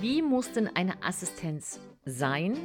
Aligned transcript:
Wie 0.00 0.22
muss 0.22 0.50
denn 0.52 0.74
eine 0.74 1.02
Assistenz 1.02 1.78
sein, 2.06 2.56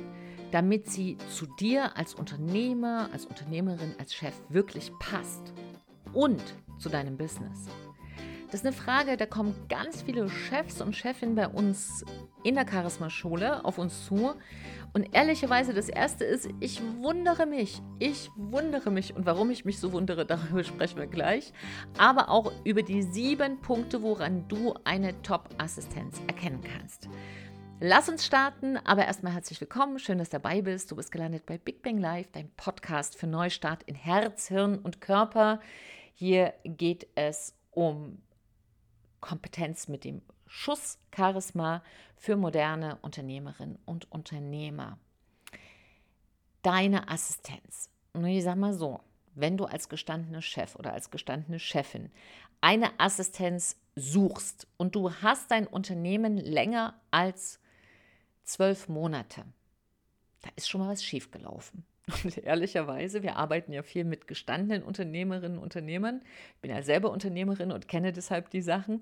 damit 0.52 0.88
sie 0.90 1.18
zu 1.30 1.46
dir 1.60 1.98
als 1.98 2.14
Unternehmer, 2.14 3.10
als 3.12 3.26
Unternehmerin, 3.26 3.94
als 4.00 4.14
Chef 4.14 4.34
wirklich 4.48 4.90
passt 5.00 5.54
und 6.14 6.42
zu 6.80 6.88
deinem 6.88 7.18
Business? 7.18 7.68
Das 8.46 8.62
ist 8.62 8.66
eine 8.66 8.74
Frage, 8.74 9.18
da 9.18 9.26
kommen 9.26 9.54
ganz 9.68 10.04
viele 10.04 10.30
Chefs 10.30 10.80
und 10.80 10.96
Chefinnen 10.96 11.36
bei 11.36 11.50
uns 11.50 12.06
in 12.46 12.56
der 12.56 12.66
Charisma-Schule 12.66 13.66
auf 13.66 13.80
uns 13.80 14.06
zu. 14.06 14.36
Und 14.96 15.14
ehrlicherweise, 15.14 15.74
das 15.74 15.90
Erste 15.90 16.24
ist, 16.24 16.48
ich 16.62 16.82
wundere 17.02 17.46
mich. 17.46 17.82
Ich 18.00 18.32
wundere 18.38 18.92
mich. 18.92 19.14
Und 19.14 19.26
warum 19.26 19.52
ich 19.52 19.66
mich 19.66 19.78
so 19.78 19.92
wundere, 19.92 20.26
darüber 20.26 20.64
sprechen 20.64 20.98
wir 20.98 21.08
gleich. 21.08 21.52
Aber 21.98 22.30
auch 22.30 22.54
über 22.64 22.82
die 22.82 23.02
sieben 23.02 23.60
Punkte, 23.60 24.02
woran 24.02 24.48
du 24.48 24.74
eine 24.86 25.22
Top-Assistenz 25.22 26.22
erkennen 26.28 26.62
kannst. 26.62 27.10
Lass 27.82 28.08
uns 28.08 28.26
starten, 28.26 28.78
aber 28.78 29.04
erstmal 29.04 29.34
herzlich 29.34 29.60
willkommen. 29.60 30.00
Schön, 30.00 30.18
dass 30.18 30.30
du 30.30 30.40
dabei 30.40 30.62
bist. 30.62 30.90
Du 30.90 30.96
bist 30.96 31.12
gelandet 31.12 31.46
bei 31.46 31.58
Big 31.58 31.82
Bang 31.82 31.98
Live, 31.98 32.32
dein 32.32 32.50
Podcast 32.56 33.18
für 33.18 33.28
Neustart 33.28 33.84
in 33.84 33.96
Herz, 33.96 34.48
Hirn 34.48 34.80
und 34.80 35.02
Körper. 35.02 35.60
Hier 36.14 36.54
geht 36.64 37.08
es 37.16 37.54
um 37.72 38.22
Kompetenz 39.20 39.90
mit 39.90 40.06
dem 40.06 40.22
Schuss 40.48 41.00
Charisma 41.16 41.84
für 42.16 42.36
moderne 42.36 42.98
Unternehmerinnen 43.02 43.78
und 43.86 44.12
Unternehmer. 44.12 44.98
Deine 46.62 47.10
Assistenz. 47.10 47.90
Und 48.14 48.26
ich 48.26 48.44
sage 48.44 48.60
mal 48.60 48.74
so, 48.74 49.02
wenn 49.36 49.58
du 49.58 49.66
als 49.66 49.90
gestandener 49.90 50.42
Chef 50.42 50.76
oder 50.76 50.94
als 50.94 51.12
gestandene 51.12 51.60
Chefin 51.60 52.10
eine 52.62 53.00
Assistenz 53.00 53.78
suchst 53.96 54.68
und 54.78 54.96
du 54.96 55.12
hast 55.12 55.52
dein 55.52 55.68
Unternehmen 55.68 56.38
länger 56.38 57.00
als 57.12 57.60
zwölf 58.44 58.88
Monate, 58.88 59.44
da 60.42 60.50
ist 60.56 60.70
schon 60.70 60.82
mal 60.82 60.90
was 60.90 61.04
schiefgelaufen. 61.04 61.86
Und 62.24 62.38
ehrlicherweise, 62.44 63.24
wir 63.24 63.36
arbeiten 63.36 63.74
ja 63.74 63.84
viel 63.84 64.04
mit 64.04 64.28
gestandenen 64.28 64.84
Unternehmerinnen 64.84 65.58
und 65.58 65.64
Unternehmern. 65.64 66.22
Ich 66.56 66.62
bin 66.62 66.72
ja 66.72 66.82
selber 66.82 67.12
Unternehmerin 67.12 67.72
und 67.72 67.88
kenne 67.88 68.14
deshalb 68.14 68.50
die 68.52 68.62
Sachen. 68.62 69.02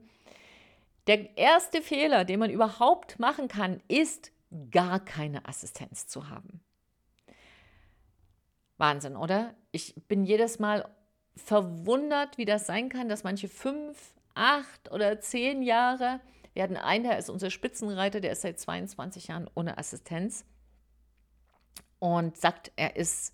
Der 1.07 1.37
erste 1.37 1.81
Fehler, 1.81 2.25
den 2.25 2.39
man 2.39 2.49
überhaupt 2.49 3.19
machen 3.19 3.47
kann, 3.47 3.81
ist 3.87 4.31
gar 4.71 5.03
keine 5.03 5.47
Assistenz 5.47 6.07
zu 6.07 6.29
haben. 6.29 6.61
Wahnsinn, 8.77 9.15
oder? 9.15 9.55
Ich 9.71 9.95
bin 10.07 10.23
jedes 10.25 10.59
Mal 10.59 10.89
verwundert, 11.35 12.37
wie 12.37 12.45
das 12.45 12.67
sein 12.67 12.89
kann, 12.89 13.09
dass 13.09 13.23
manche 13.23 13.47
fünf, 13.47 14.13
acht 14.35 14.91
oder 14.91 15.19
zehn 15.19 15.61
Jahre, 15.61 16.19
wir 16.53 16.63
hatten 16.63 16.77
einen, 16.77 17.03
der 17.03 17.17
ist 17.17 17.29
unser 17.29 17.49
Spitzenreiter, 17.49 18.21
der 18.21 18.31
ist 18.31 18.41
seit 18.41 18.59
22 18.59 19.27
Jahren 19.27 19.49
ohne 19.55 19.77
Assistenz 19.77 20.45
und 21.99 22.37
sagt, 22.37 22.71
er 22.75 22.95
ist 22.95 23.33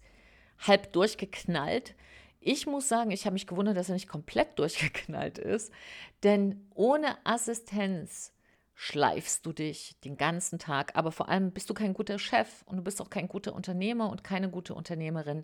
halb 0.60 0.94
durchgeknallt. 0.94 1.96
Ich 2.40 2.68
muss 2.68 2.88
sagen, 2.88 3.12
ich 3.12 3.26
habe 3.26 3.34
mich 3.34 3.48
gewundert, 3.48 3.78
dass 3.78 3.90
er 3.90 3.94
nicht 3.94 4.08
komplett 4.08 4.58
durchgeknallt 4.60 5.38
ist, 5.38 5.72
denn 6.24 6.68
ohne 6.74 7.18
Assistenz 7.26 8.34
schleifst 8.74 9.46
du 9.46 9.52
dich 9.52 10.00
den 10.06 10.16
ganzen 10.16 10.58
Tag, 10.58 10.96
aber 10.96 11.12
vor 11.12 11.28
allem 11.28 11.52
bist 11.52 11.70
du 11.70 11.74
kein 11.74 11.94
guter 11.94 12.18
Chef 12.18 12.64
und 12.66 12.78
du 12.78 12.84
bist 12.84 13.02
auch 13.02 13.10
kein 13.10 13.28
guter 13.28 13.54
Unternehmer 13.54 14.10
und 14.10 14.24
keine 14.24 14.50
gute 14.50 14.74
Unternehmerin, 14.74 15.44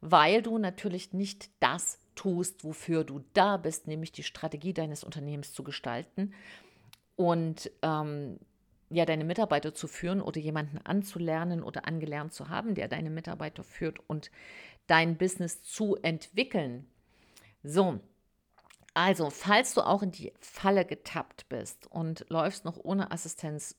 weil 0.00 0.42
du 0.42 0.58
natürlich 0.58 1.12
nicht 1.12 1.50
das 1.60 2.00
tust, 2.16 2.64
wofür 2.64 3.04
du 3.04 3.24
da 3.32 3.58
bist, 3.58 3.86
nämlich 3.86 4.10
die 4.10 4.24
Strategie 4.24 4.74
deines 4.74 5.04
Unternehmens 5.04 5.52
zu 5.52 5.62
gestalten 5.62 6.34
und 7.14 7.70
ähm, 7.82 8.40
ja, 8.90 9.04
deine 9.04 9.24
Mitarbeiter 9.24 9.74
zu 9.74 9.88
führen 9.88 10.20
oder 10.20 10.40
jemanden 10.40 10.78
anzulernen 10.78 11.62
oder 11.62 11.86
angelernt 11.86 12.32
zu 12.32 12.48
haben, 12.48 12.74
der 12.74 12.88
deine 12.88 13.10
Mitarbeiter 13.10 13.64
führt 13.64 13.98
und 14.08 14.30
dein 14.86 15.16
Business 15.16 15.62
zu 15.62 15.96
entwickeln. 15.96 16.86
So, 17.62 18.00
also, 18.94 19.28
falls 19.30 19.74
du 19.74 19.82
auch 19.82 20.02
in 20.02 20.12
die 20.12 20.32
Falle 20.40 20.84
getappt 20.84 21.48
bist 21.48 21.90
und 21.90 22.24
läufst 22.28 22.64
noch 22.64 22.76
ohne 22.76 23.10
Assistenz 23.10 23.76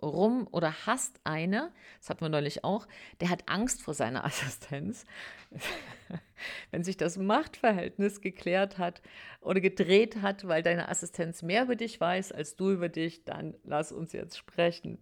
rum 0.00 0.48
oder 0.50 0.86
hast 0.86 1.20
eine, 1.24 1.70
das 2.00 2.10
hatten 2.10 2.22
wir 2.22 2.30
neulich 2.30 2.64
auch, 2.64 2.88
der 3.20 3.28
hat 3.28 3.46
Angst 3.46 3.82
vor 3.82 3.92
seiner 3.92 4.24
Assistenz. 4.24 5.04
Wenn 6.70 6.82
sich 6.82 6.96
das 6.96 7.18
Machtverhältnis 7.18 8.22
geklärt 8.22 8.78
hat 8.78 9.02
oder 9.40 9.60
gedreht 9.60 10.22
hat, 10.22 10.48
weil 10.48 10.62
deine 10.62 10.88
Assistenz 10.88 11.42
mehr 11.42 11.64
über 11.64 11.76
dich 11.76 12.00
weiß 12.00 12.32
als 12.32 12.56
du 12.56 12.70
über 12.70 12.88
dich, 12.88 13.24
dann 13.24 13.54
lass 13.64 13.92
uns 13.92 14.12
jetzt 14.12 14.38
sprechen. 14.38 14.98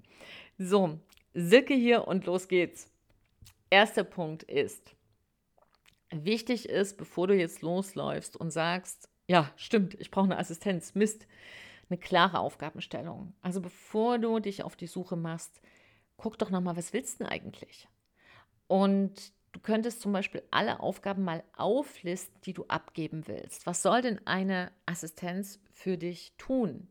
So, 0.58 0.98
Silke 1.34 1.74
hier 1.74 2.06
und 2.08 2.26
los 2.26 2.48
geht's. 2.48 2.91
Erster 3.70 4.04
Punkt 4.04 4.42
ist, 4.42 4.94
wichtig 6.12 6.68
ist, 6.68 6.96
bevor 6.96 7.26
du 7.26 7.34
jetzt 7.34 7.62
losläufst 7.62 8.36
und 8.36 8.50
sagst, 8.50 9.08
ja, 9.26 9.50
stimmt, 9.56 9.94
ich 10.00 10.10
brauche 10.10 10.26
eine 10.26 10.38
Assistenz, 10.38 10.94
Mist, 10.94 11.26
eine 11.88 11.98
klare 11.98 12.38
Aufgabenstellung. 12.38 13.34
Also 13.40 13.60
bevor 13.60 14.18
du 14.18 14.38
dich 14.38 14.62
auf 14.62 14.76
die 14.76 14.86
Suche 14.86 15.16
machst, 15.16 15.60
guck 16.16 16.38
doch 16.38 16.50
nochmal, 16.50 16.76
was 16.76 16.92
willst 16.92 17.20
du 17.20 17.24
denn 17.24 17.32
eigentlich? 17.32 17.88
Und 18.66 19.32
du 19.52 19.60
könntest 19.60 20.00
zum 20.00 20.12
Beispiel 20.12 20.42
alle 20.50 20.80
Aufgaben 20.80 21.24
mal 21.24 21.44
auflisten, 21.56 22.40
die 22.44 22.54
du 22.54 22.64
abgeben 22.68 23.26
willst. 23.26 23.66
Was 23.66 23.82
soll 23.82 24.02
denn 24.02 24.20
eine 24.26 24.72
Assistenz 24.86 25.60
für 25.72 25.98
dich 25.98 26.32
tun? 26.38 26.88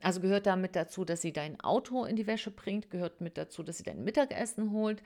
Also 0.00 0.20
gehört 0.20 0.46
damit 0.46 0.74
dazu, 0.74 1.04
dass 1.04 1.22
sie 1.22 1.32
dein 1.32 1.60
Auto 1.60 2.04
in 2.04 2.16
die 2.16 2.26
Wäsche 2.26 2.50
bringt, 2.50 2.90
gehört 2.90 3.20
mit 3.20 3.38
dazu, 3.38 3.62
dass 3.62 3.78
sie 3.78 3.84
dein 3.84 4.02
Mittagessen 4.02 4.72
holt, 4.72 5.02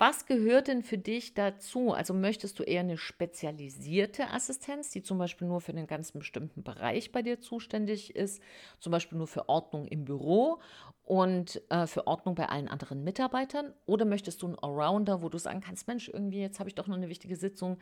was 0.00 0.24
gehört 0.24 0.68
denn 0.68 0.82
für 0.82 0.96
dich 0.96 1.34
dazu? 1.34 1.92
Also 1.92 2.14
möchtest 2.14 2.58
du 2.58 2.62
eher 2.62 2.80
eine 2.80 2.96
spezialisierte 2.96 4.30
Assistenz, 4.30 4.88
die 4.90 5.02
zum 5.02 5.18
Beispiel 5.18 5.46
nur 5.46 5.60
für 5.60 5.72
einen 5.72 5.86
ganz 5.86 6.12
bestimmten 6.12 6.62
Bereich 6.62 7.12
bei 7.12 7.20
dir 7.20 7.38
zuständig 7.42 8.16
ist, 8.16 8.42
zum 8.78 8.92
Beispiel 8.92 9.18
nur 9.18 9.26
für 9.26 9.50
Ordnung 9.50 9.86
im 9.86 10.06
Büro 10.06 10.58
und 11.04 11.60
äh, 11.70 11.86
für 11.86 12.06
Ordnung 12.06 12.34
bei 12.34 12.48
allen 12.48 12.68
anderen 12.68 13.04
Mitarbeitern? 13.04 13.74
Oder 13.84 14.06
möchtest 14.06 14.40
du 14.40 14.46
einen 14.46 14.58
Allrounder, 14.58 15.20
wo 15.20 15.28
du 15.28 15.36
sagen 15.36 15.60
kannst, 15.60 15.86
Mensch, 15.86 16.08
irgendwie 16.08 16.40
jetzt 16.40 16.60
habe 16.60 16.70
ich 16.70 16.74
doch 16.74 16.86
noch 16.86 16.96
eine 16.96 17.10
wichtige 17.10 17.36
Sitzung 17.36 17.76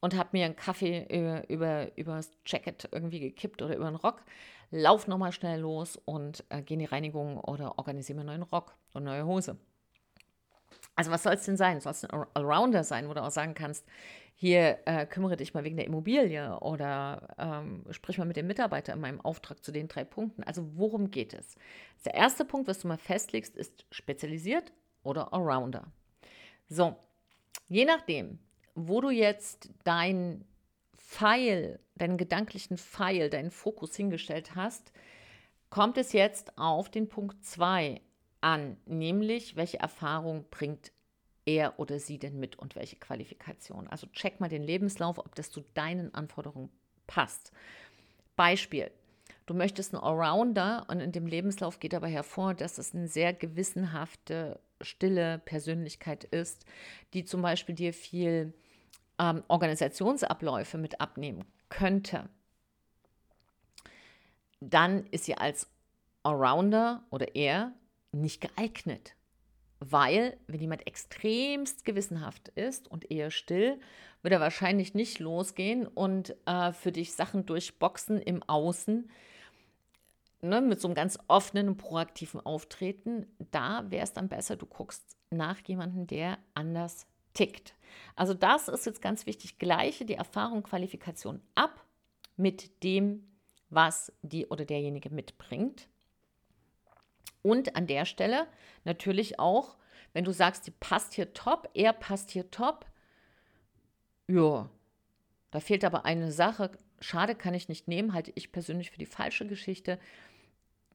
und 0.00 0.16
habe 0.16 0.28
mir 0.32 0.44
einen 0.44 0.54
Kaffee 0.54 1.06
über, 1.08 1.48
über, 1.48 1.96
über 1.96 2.16
das 2.16 2.30
Jacket 2.44 2.90
irgendwie 2.92 3.20
gekippt 3.20 3.62
oder 3.62 3.74
über 3.74 3.90
den 3.90 3.96
Rock, 3.96 4.22
lauf 4.70 5.08
nochmal 5.08 5.32
schnell 5.32 5.60
los 5.60 5.96
und 6.04 6.44
äh, 6.50 6.60
geh 6.60 6.74
in 6.74 6.80
die 6.80 6.84
Reinigung 6.84 7.38
oder 7.38 7.78
organisiere 7.78 8.16
mir 8.16 8.20
einen 8.20 8.40
neuen 8.40 8.50
Rock 8.50 8.76
und 8.92 9.04
neue 9.04 9.24
Hose. 9.24 9.56
Also 10.98 11.12
was 11.12 11.22
soll 11.22 11.34
es 11.34 11.44
denn 11.44 11.56
sein? 11.56 11.80
Soll 11.80 11.92
es 11.92 12.04
ein 12.04 12.26
Allrounder 12.34 12.82
sein, 12.82 13.08
wo 13.08 13.14
du 13.14 13.22
auch 13.22 13.30
sagen 13.30 13.54
kannst, 13.54 13.86
hier 14.34 14.80
äh, 14.84 15.06
kümmere 15.06 15.36
dich 15.36 15.54
mal 15.54 15.62
wegen 15.62 15.76
der 15.76 15.86
Immobilie 15.86 16.58
oder 16.58 17.36
ähm, 17.38 17.84
sprich 17.92 18.18
mal 18.18 18.24
mit 18.24 18.36
dem 18.36 18.48
Mitarbeiter 18.48 18.94
in 18.94 19.00
meinem 19.00 19.20
Auftrag 19.20 19.62
zu 19.64 19.70
den 19.70 19.86
drei 19.86 20.02
Punkten. 20.02 20.42
Also 20.42 20.68
worum 20.74 21.12
geht 21.12 21.34
es? 21.34 21.54
Der 22.04 22.14
erste 22.14 22.44
Punkt, 22.44 22.66
was 22.66 22.80
du 22.80 22.88
mal 22.88 22.98
festlegst, 22.98 23.56
ist 23.56 23.86
spezialisiert 23.92 24.72
oder 25.04 25.32
Allrounder. 25.32 25.86
So, 26.68 26.96
je 27.68 27.84
nachdem, 27.84 28.40
wo 28.74 29.00
du 29.00 29.10
jetzt 29.10 29.70
dein 29.84 30.44
Pfeil, 30.96 31.78
deinen 31.94 32.16
gedanklichen 32.16 32.76
Pfeil, 32.76 33.30
deinen 33.30 33.52
Fokus 33.52 33.94
hingestellt 33.94 34.56
hast, 34.56 34.90
kommt 35.70 35.96
es 35.96 36.12
jetzt 36.12 36.58
auf 36.58 36.90
den 36.90 37.08
Punkt 37.08 37.44
2 37.44 38.00
an, 38.40 38.76
nämlich 38.86 39.56
welche 39.56 39.78
Erfahrung 39.78 40.44
bringt 40.50 40.92
er 41.44 41.78
oder 41.78 41.98
sie 41.98 42.18
denn 42.18 42.38
mit 42.38 42.58
und 42.58 42.76
welche 42.76 42.96
Qualifikation. 42.96 43.88
Also 43.88 44.06
check 44.08 44.38
mal 44.38 44.48
den 44.48 44.62
Lebenslauf, 44.62 45.18
ob 45.18 45.34
das 45.34 45.50
zu 45.50 45.62
deinen 45.74 46.14
Anforderungen 46.14 46.70
passt. 47.06 47.52
Beispiel. 48.36 48.90
Du 49.46 49.54
möchtest 49.54 49.94
einen 49.94 50.02
Allrounder 50.02 50.84
und 50.88 51.00
in 51.00 51.10
dem 51.10 51.26
Lebenslauf 51.26 51.80
geht 51.80 51.94
aber 51.94 52.06
hervor, 52.06 52.52
dass 52.52 52.76
es 52.76 52.94
eine 52.94 53.08
sehr 53.08 53.32
gewissenhafte, 53.32 54.60
stille 54.82 55.38
Persönlichkeit 55.38 56.24
ist, 56.24 56.66
die 57.14 57.24
zum 57.24 57.40
Beispiel 57.40 57.74
dir 57.74 57.94
viel 57.94 58.52
ähm, 59.18 59.42
Organisationsabläufe 59.48 60.76
mit 60.76 61.00
abnehmen 61.00 61.46
könnte. 61.70 62.28
Dann 64.60 65.06
ist 65.06 65.24
sie 65.24 65.36
als 65.36 65.68
Allrounder 66.22 67.02
oder 67.10 67.34
er 67.34 67.72
nicht 68.12 68.40
geeignet. 68.40 69.14
Weil, 69.80 70.36
wenn 70.48 70.60
jemand 70.60 70.86
extremst 70.86 71.84
gewissenhaft 71.84 72.48
ist 72.48 72.88
und 72.88 73.10
eher 73.10 73.30
still, 73.30 73.78
wird 74.22 74.32
er 74.32 74.40
wahrscheinlich 74.40 74.94
nicht 74.94 75.20
losgehen 75.20 75.86
und 75.86 76.34
äh, 76.46 76.72
für 76.72 76.90
dich 76.90 77.14
Sachen 77.14 77.46
durchboxen 77.46 78.20
im 78.20 78.42
Außen, 78.42 79.08
ne, 80.42 80.60
mit 80.60 80.80
so 80.80 80.88
einem 80.88 80.96
ganz 80.96 81.18
offenen 81.28 81.68
und 81.68 81.76
proaktiven 81.76 82.40
Auftreten. 82.40 83.26
Da 83.52 83.88
wäre 83.90 84.02
es 84.02 84.12
dann 84.12 84.28
besser, 84.28 84.56
du 84.56 84.66
guckst 84.66 85.16
nach 85.30 85.60
jemandem, 85.66 86.08
der 86.08 86.38
anders 86.54 87.06
tickt. 87.34 87.74
Also 88.16 88.34
das 88.34 88.66
ist 88.66 88.84
jetzt 88.84 89.00
ganz 89.00 89.26
wichtig. 89.26 89.58
Gleiche 89.58 90.04
die 90.04 90.14
Erfahrung, 90.14 90.64
Qualifikation 90.64 91.40
ab 91.54 91.84
mit 92.36 92.82
dem, 92.82 93.28
was 93.70 94.12
die 94.22 94.46
oder 94.46 94.64
derjenige 94.64 95.10
mitbringt 95.10 95.88
Und 97.48 97.76
an 97.76 97.86
der 97.86 98.04
Stelle 98.04 98.46
natürlich 98.84 99.38
auch, 99.38 99.78
wenn 100.12 100.24
du 100.24 100.32
sagst, 100.32 100.66
die 100.66 100.70
passt 100.70 101.14
hier 101.14 101.32
top, 101.32 101.70
er 101.72 101.94
passt 101.94 102.30
hier 102.30 102.50
top, 102.50 102.84
ja, 104.26 104.68
da 105.50 105.60
fehlt 105.60 105.82
aber 105.82 106.04
eine 106.04 106.30
Sache, 106.30 106.72
schade 107.00 107.34
kann 107.34 107.54
ich 107.54 107.70
nicht 107.70 107.88
nehmen, 107.88 108.12
halte 108.12 108.32
ich 108.34 108.52
persönlich 108.52 108.90
für 108.90 108.98
die 108.98 109.06
falsche 109.06 109.46
Geschichte, 109.46 109.98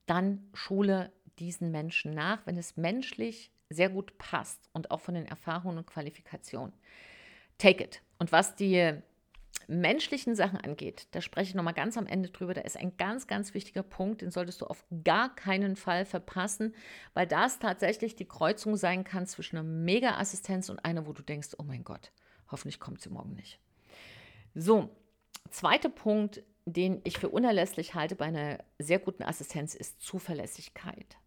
dann 0.05 0.47
schule 0.53 1.11
diesen 1.39 1.71
Menschen 1.71 2.13
nach, 2.13 2.45
wenn 2.45 2.56
es 2.56 2.77
menschlich 2.77 3.49
sehr 3.71 3.89
gut 3.89 4.15
passt 4.19 4.69
und 4.73 4.91
auch 4.91 5.01
von 5.01 5.15
den 5.15 5.25
Erfahrungen 5.25 5.79
und 5.79 5.88
Qualifikationen. 5.88 6.75
Take 7.57 7.83
it. 7.83 8.03
Und 8.19 8.31
was 8.31 8.53
die 8.53 8.94
menschlichen 9.68 10.36
Sachen 10.36 10.60
angeht, 10.60 11.07
da 11.12 11.21
spreche 11.21 11.50
ich 11.50 11.56
nochmal 11.56 11.74
ganz 11.74 11.98
am 11.98 12.07
Ende 12.07 12.30
drüber, 12.30 12.54
da 12.54 12.62
ist 12.62 12.77
ein 12.77 12.98
ganz, 12.98 13.27
ganz 13.27 13.54
wichtiger 13.54 13.83
Punkt, 13.83 14.21
den 14.21 14.31
solltest 14.31 14.62
du 14.62 14.65
auf 14.65 14.86
gar 15.04 15.36
keinen 15.36 15.75
Fall 15.75 16.06
verpassen, 16.06 16.75
weil 17.13 17.27
das 17.27 17.60
tatsächlich 17.60 18.15
die 18.15 18.27
Kreuzung 18.27 18.75
sein 18.75 19.04
kann 19.04 19.27
zwischen 19.27 19.57
einer 19.57 19.68
Mega-Assistenz 19.68 20.69
und 20.69 20.83
einer, 20.83 21.07
wo 21.07 21.13
du 21.13 21.21
denkst, 21.21 21.50
oh 21.57 21.63
mein 21.63 21.83
Gott, 21.83 22.12
hoffentlich 22.51 22.80
kommt 22.80 23.01
sie 23.01 23.10
morgen 23.10 23.33
nicht. 23.33 23.60
So, 24.56 24.89
zweiter 25.50 25.89
Punkt, 25.89 26.44
den 26.66 27.01
ich 27.04 27.18
für 27.18 27.30
unerlässlich 27.30 27.95
halte 27.95 28.16
bei 28.16 28.25
einer 28.25 28.63
sehr 28.80 29.00
guten 29.00 29.24
Assistenz, 29.24 29.75
ist 29.75 30.01
Zuverlässigkeit. 30.01 31.18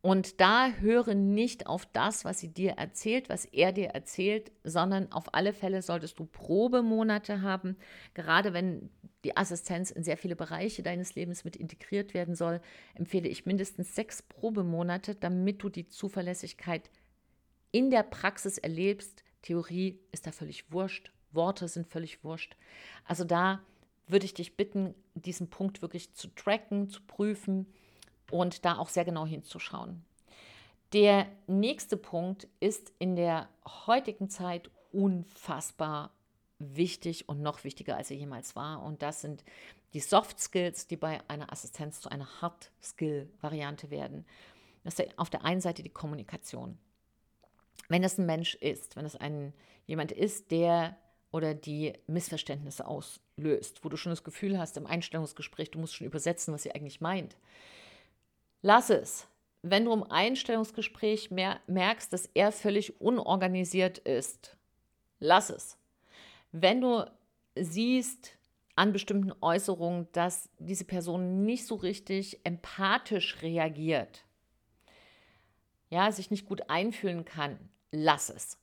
Und 0.00 0.40
da 0.40 0.70
höre 0.70 1.14
nicht 1.14 1.66
auf 1.66 1.84
das, 1.86 2.24
was 2.24 2.38
sie 2.38 2.48
dir 2.48 2.72
erzählt, 2.72 3.28
was 3.28 3.44
er 3.44 3.72
dir 3.72 3.88
erzählt, 3.88 4.52
sondern 4.62 5.10
auf 5.10 5.34
alle 5.34 5.52
Fälle 5.52 5.82
solltest 5.82 6.20
du 6.20 6.24
Probemonate 6.24 7.42
haben. 7.42 7.76
Gerade 8.14 8.52
wenn 8.52 8.90
die 9.24 9.36
Assistenz 9.36 9.90
in 9.90 10.04
sehr 10.04 10.16
viele 10.16 10.36
Bereiche 10.36 10.84
deines 10.84 11.16
Lebens 11.16 11.44
mit 11.44 11.56
integriert 11.56 12.14
werden 12.14 12.36
soll, 12.36 12.60
empfehle 12.94 13.28
ich 13.28 13.44
mindestens 13.44 13.96
sechs 13.96 14.22
Probemonate, 14.22 15.16
damit 15.16 15.64
du 15.64 15.68
die 15.68 15.88
Zuverlässigkeit 15.88 16.90
in 17.72 17.90
der 17.90 18.04
Praxis 18.04 18.56
erlebst. 18.56 19.24
Theorie 19.42 19.98
ist 20.12 20.28
da 20.28 20.32
völlig 20.32 20.70
wurscht, 20.70 21.10
Worte 21.32 21.66
sind 21.66 21.88
völlig 21.88 22.22
wurscht. 22.22 22.56
Also 23.04 23.24
da 23.24 23.60
würde 24.06 24.26
ich 24.26 24.34
dich 24.34 24.56
bitten, 24.56 24.94
diesen 25.14 25.50
Punkt 25.50 25.82
wirklich 25.82 26.14
zu 26.14 26.28
tracken, 26.28 26.88
zu 26.88 27.02
prüfen 27.02 27.66
und 28.30 28.64
da 28.64 28.78
auch 28.78 28.88
sehr 28.88 29.04
genau 29.04 29.26
hinzuschauen. 29.26 30.04
Der 30.92 31.26
nächste 31.46 31.96
Punkt 31.96 32.48
ist 32.60 32.92
in 32.98 33.16
der 33.16 33.48
heutigen 33.86 34.30
Zeit 34.30 34.70
unfassbar 34.92 36.12
wichtig 36.58 37.28
und 37.28 37.42
noch 37.42 37.64
wichtiger, 37.64 37.96
als 37.96 38.10
er 38.10 38.16
jemals 38.16 38.56
war. 38.56 38.82
Und 38.82 39.02
das 39.02 39.20
sind 39.20 39.44
die 39.92 40.00
Soft 40.00 40.40
Skills, 40.40 40.86
die 40.86 40.96
bei 40.96 41.20
einer 41.28 41.52
Assistenz 41.52 42.00
zu 42.00 42.10
einer 42.10 42.40
Hard 42.40 42.72
Skill 42.82 43.30
Variante 43.40 43.90
werden. 43.90 44.24
Das 44.84 44.98
ist 44.98 45.18
auf 45.18 45.30
der 45.30 45.44
einen 45.44 45.60
Seite 45.60 45.82
die 45.82 45.90
Kommunikation. 45.90 46.78
Wenn 47.88 48.04
es 48.04 48.18
ein 48.18 48.26
Mensch 48.26 48.54
ist, 48.54 48.96
wenn 48.96 49.04
es 49.04 49.16
ein 49.16 49.52
jemand 49.86 50.12
ist, 50.12 50.50
der 50.50 50.96
oder 51.30 51.54
die 51.54 51.92
Missverständnisse 52.06 52.86
auslöst, 52.86 53.84
wo 53.84 53.88
du 53.88 53.96
schon 53.96 54.10
das 54.10 54.24
Gefühl 54.24 54.58
hast 54.58 54.76
im 54.76 54.86
Einstellungsgespräch, 54.86 55.70
du 55.70 55.78
musst 55.78 55.94
schon 55.94 56.06
übersetzen, 56.06 56.54
was 56.54 56.62
sie 56.62 56.72
eigentlich 56.72 57.00
meint, 57.00 57.36
Lass 58.62 58.90
es. 58.90 59.28
Wenn 59.62 59.84
du 59.84 59.92
im 59.92 60.04
Einstellungsgespräch 60.04 61.30
merkst, 61.30 62.12
dass 62.12 62.26
er 62.34 62.52
völlig 62.52 63.00
unorganisiert 63.00 63.98
ist, 63.98 64.56
lass 65.18 65.50
es. 65.50 65.76
Wenn 66.52 66.80
du 66.80 67.04
siehst 67.56 68.38
an 68.76 68.92
bestimmten 68.92 69.32
Äußerungen, 69.40 70.06
dass 70.12 70.48
diese 70.58 70.84
Person 70.84 71.44
nicht 71.44 71.66
so 71.66 71.74
richtig 71.74 72.40
empathisch 72.44 73.42
reagiert, 73.42 74.24
ja, 75.90 76.12
sich 76.12 76.30
nicht 76.30 76.46
gut 76.46 76.68
einfühlen 76.68 77.24
kann, 77.24 77.58
lass 77.90 78.30
es. 78.30 78.58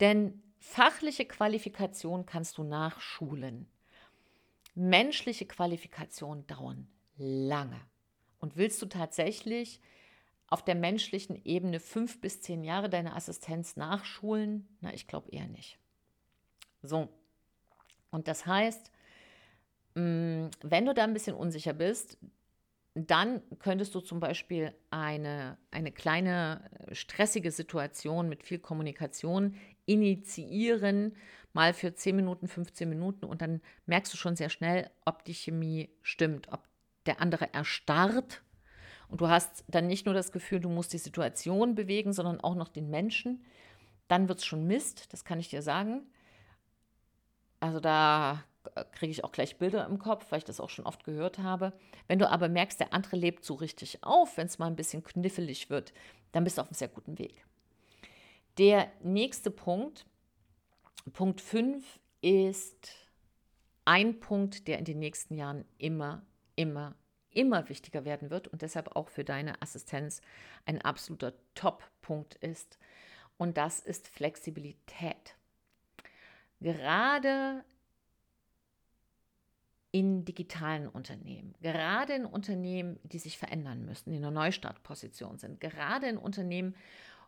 Denn 0.00 0.42
fachliche 0.58 1.26
Qualifikation 1.26 2.24
kannst 2.24 2.56
du 2.56 2.62
nachschulen. 2.62 3.68
Menschliche 4.74 5.44
Qualifikationen 5.44 6.46
dauern 6.46 6.88
lange. 7.16 7.80
Und 8.38 8.56
willst 8.56 8.80
du 8.82 8.86
tatsächlich 8.86 9.80
auf 10.46 10.64
der 10.64 10.74
menschlichen 10.74 11.44
Ebene 11.44 11.80
fünf 11.80 12.20
bis 12.20 12.40
zehn 12.40 12.64
Jahre 12.64 12.88
deine 12.88 13.14
Assistenz 13.14 13.76
nachschulen? 13.76 14.68
Na, 14.80 14.92
ich 14.94 15.06
glaube 15.06 15.30
eher 15.30 15.46
nicht. 15.46 15.78
So. 16.82 17.08
Und 18.10 18.28
das 18.28 18.46
heißt, 18.46 18.90
mm, 19.94 20.46
wenn 20.62 20.86
du 20.86 20.94
da 20.94 21.04
ein 21.04 21.12
bisschen 21.12 21.36
unsicher 21.36 21.74
bist, 21.74 22.18
dann 22.94 23.42
könntest 23.58 23.94
du 23.94 24.00
zum 24.00 24.18
Beispiel 24.20 24.74
eine, 24.90 25.58
eine 25.70 25.92
kleine 25.92 26.68
äh, 26.86 26.94
stressige 26.94 27.50
Situation 27.50 28.28
mit 28.28 28.42
viel 28.42 28.58
Kommunikation 28.58 29.54
initiieren, 29.86 31.14
mal 31.52 31.74
für 31.74 31.94
10 31.94 32.16
Minuten, 32.16 32.48
15 32.48 32.88
Minuten 32.88 33.24
und 33.24 33.42
dann 33.42 33.60
merkst 33.86 34.12
du 34.12 34.16
schon 34.16 34.36
sehr 34.36 34.48
schnell, 34.48 34.90
ob 35.04 35.24
die 35.24 35.34
Chemie 35.34 35.90
stimmt, 36.02 36.48
ob 36.52 36.66
der 37.08 37.20
andere 37.20 37.52
erstarrt. 37.52 38.42
Und 39.08 39.20
du 39.20 39.28
hast 39.28 39.64
dann 39.68 39.86
nicht 39.86 40.06
nur 40.06 40.14
das 40.14 40.32
Gefühl, 40.32 40.60
du 40.60 40.68
musst 40.68 40.92
die 40.92 40.98
Situation 40.98 41.74
bewegen, 41.74 42.12
sondern 42.12 42.40
auch 42.40 42.54
noch 42.54 42.68
den 42.68 42.90
Menschen. 42.90 43.44
Dann 44.06 44.28
wird 44.28 44.38
es 44.38 44.44
schon 44.44 44.66
Mist, 44.66 45.12
das 45.12 45.24
kann 45.24 45.40
ich 45.40 45.48
dir 45.48 45.62
sagen. 45.62 46.02
Also 47.60 47.80
da 47.80 48.44
kriege 48.92 49.10
ich 49.10 49.24
auch 49.24 49.32
gleich 49.32 49.56
Bilder 49.56 49.86
im 49.86 49.98
Kopf, 49.98 50.30
weil 50.30 50.38
ich 50.38 50.44
das 50.44 50.60
auch 50.60 50.68
schon 50.68 50.86
oft 50.86 51.04
gehört 51.04 51.38
habe. 51.38 51.72
Wenn 52.06 52.18
du 52.18 52.30
aber 52.30 52.48
merkst, 52.48 52.78
der 52.78 52.92
andere 52.92 53.16
lebt 53.16 53.44
so 53.44 53.54
richtig 53.54 54.04
auf, 54.04 54.36
wenn 54.36 54.46
es 54.46 54.58
mal 54.58 54.66
ein 54.66 54.76
bisschen 54.76 55.02
knifflig 55.02 55.70
wird, 55.70 55.92
dann 56.32 56.44
bist 56.44 56.58
du 56.58 56.62
auf 56.62 56.68
einem 56.68 56.74
sehr 56.74 56.88
guten 56.88 57.18
Weg. 57.18 57.44
Der 58.58 58.90
nächste 59.02 59.50
Punkt, 59.50 60.04
Punkt 61.12 61.40
5, 61.40 61.98
ist 62.20 62.90
ein 63.84 64.20
Punkt, 64.20 64.68
der 64.68 64.78
in 64.78 64.84
den 64.84 64.98
nächsten 64.98 65.34
Jahren 65.34 65.64
immer 65.78 66.22
immer, 66.58 66.96
immer 67.30 67.68
wichtiger 67.68 68.04
werden 68.04 68.30
wird 68.30 68.48
und 68.48 68.62
deshalb 68.62 68.96
auch 68.96 69.08
für 69.08 69.22
deine 69.22 69.62
Assistenz 69.62 70.20
ein 70.66 70.82
absoluter 70.82 71.32
Top-Punkt 71.54 72.34
ist. 72.34 72.78
Und 73.36 73.56
das 73.56 73.78
ist 73.78 74.08
Flexibilität. 74.08 75.36
Gerade 76.60 77.64
in 79.92 80.24
digitalen 80.24 80.88
Unternehmen, 80.88 81.54
gerade 81.62 82.14
in 82.14 82.26
Unternehmen, 82.26 82.98
die 83.04 83.20
sich 83.20 83.38
verändern 83.38 83.86
müssen, 83.86 84.10
die 84.10 84.16
in 84.16 84.24
einer 84.24 84.32
Neustartposition 84.32 85.38
sind, 85.38 85.60
gerade 85.60 86.08
in 86.08 86.18
Unternehmen, 86.18 86.74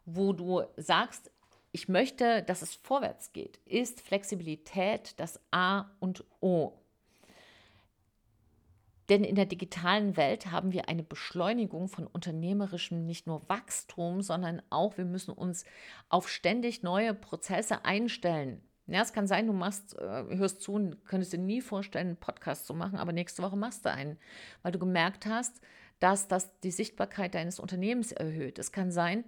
wo 0.05 0.33
du 0.33 0.65
sagst, 0.77 1.31
ich 1.73 1.89
möchte, 1.89 2.43
dass 2.43 2.63
es 2.63 2.75
vorwärts 2.75 3.33
geht, 3.33 3.59
ist 3.59 4.01
Flexibilität 4.01 5.19
das 5.21 5.41
A 5.53 5.89
und 6.01 6.25
O. 6.41 6.80
Denn 9.11 9.25
in 9.25 9.35
der 9.35 9.47
digitalen 9.47 10.17
Welt 10.17 10.53
haben 10.53 10.73
wir 10.73 10.89
eine 10.89 11.03
Beschleunigung 11.03 11.89
von 11.89 12.07
unternehmerischem 12.07 13.05
nicht 13.05 13.27
nur 13.27 13.49
Wachstum, 13.49 14.23
sondern 14.23 14.63
auch 14.71 14.97
wir 14.97 15.05
müssen 15.05 15.33
uns 15.33 15.65
auf 16.09 16.29
ständig 16.29 16.85
neue 16.85 17.13
Prozesse 17.13 17.85
einstellen. 17.85 18.63
Ja, 18.87 19.03
es 19.03 19.13
kann 19.13 19.27
sein, 19.27 19.49
du 19.49 19.53
machst, 19.53 19.99
äh, 19.99 20.37
hörst 20.37 20.63
zu 20.63 20.75
und 20.75 21.05
könntest 21.05 21.33
dir 21.33 21.39
nie 21.39 21.61
vorstellen, 21.61 22.09
einen 22.09 22.17
Podcast 22.17 22.67
zu 22.67 22.75
machen, 22.75 22.99
aber 22.99 23.13
nächste 23.13 23.43
Woche 23.43 23.57
machst 23.57 23.85
du 23.85 23.91
einen, 23.91 24.17
weil 24.63 24.73
du 24.73 24.79
gemerkt 24.79 25.27
hast, 25.27 25.61
dass 25.99 26.29
das 26.29 26.59
die 26.61 26.71
Sichtbarkeit 26.71 27.35
deines 27.35 27.59
Unternehmens 27.61 28.13
erhöht. 28.13 28.59
Es 28.59 28.73
kann 28.73 28.91
sein, 28.93 29.25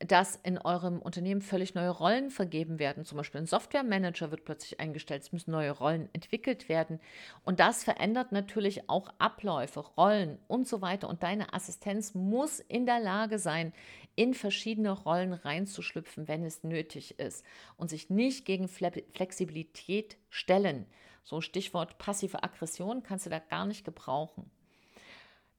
dass 0.00 0.36
in 0.36 0.58
eurem 0.58 1.00
Unternehmen 1.00 1.42
völlig 1.42 1.74
neue 1.74 1.90
Rollen 1.90 2.30
vergeben 2.30 2.78
werden. 2.78 3.04
Zum 3.04 3.18
Beispiel 3.18 3.40
ein 3.40 3.46
Software-Manager 3.46 4.30
wird 4.30 4.44
plötzlich 4.44 4.78
eingestellt, 4.78 5.22
es 5.22 5.32
müssen 5.32 5.50
neue 5.50 5.72
Rollen 5.72 6.08
entwickelt 6.12 6.68
werden. 6.68 7.00
Und 7.44 7.58
das 7.60 7.82
verändert 7.82 8.30
natürlich 8.30 8.88
auch 8.88 9.08
Abläufe, 9.18 9.80
Rollen 9.80 10.38
und 10.46 10.68
so 10.68 10.80
weiter. 10.80 11.08
Und 11.08 11.22
deine 11.22 11.52
Assistenz 11.52 12.14
muss 12.14 12.60
in 12.60 12.86
der 12.86 13.00
Lage 13.00 13.38
sein, 13.38 13.72
in 14.14 14.34
verschiedene 14.34 14.90
Rollen 14.90 15.32
reinzuschlüpfen, 15.32 16.28
wenn 16.28 16.44
es 16.44 16.62
nötig 16.62 17.18
ist. 17.18 17.44
Und 17.76 17.90
sich 17.90 18.10
nicht 18.10 18.44
gegen 18.44 18.68
Flexibilität 18.68 20.16
stellen. 20.30 20.86
So 21.24 21.40
Stichwort 21.40 21.98
passive 21.98 22.42
Aggression 22.42 23.02
kannst 23.02 23.26
du 23.26 23.30
da 23.30 23.38
gar 23.38 23.66
nicht 23.66 23.84
gebrauchen. 23.84 24.50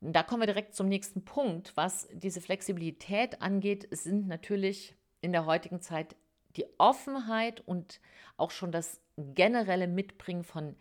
Da 0.01 0.23
kommen 0.23 0.41
wir 0.41 0.47
direkt 0.47 0.75
zum 0.75 0.87
nächsten 0.87 1.25
Punkt. 1.25 1.75
Was 1.75 2.07
diese 2.13 2.41
Flexibilität 2.41 3.41
angeht, 3.41 3.87
sind 3.91 4.27
natürlich 4.27 4.95
in 5.21 5.33
der 5.33 5.45
heutigen 5.45 5.81
Zeit 5.81 6.15
die 6.55 6.65
Offenheit 6.77 7.61
und 7.61 7.99
auch 8.37 8.51
schon 8.51 8.71
das 8.71 9.01
generelle 9.17 9.87
Mitbringen 9.87 10.43
von 10.43 10.75